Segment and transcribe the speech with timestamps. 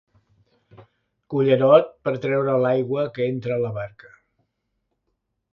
[1.33, 4.13] Cullerot per treure l'aigua que entra a la barca.